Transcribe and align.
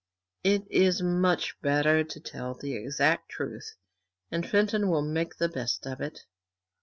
It 0.43 0.63
is 0.71 1.03
much 1.03 1.61
better 1.61 2.03
to 2.03 2.19
tell 2.19 2.55
the 2.55 2.73
exact 2.73 3.29
truth, 3.29 3.75
and 4.31 4.49
Fenton 4.49 4.89
will 4.89 5.03
make 5.03 5.37
the 5.37 5.47
best 5.47 5.85
of 5.85 6.01
it. 6.01 6.23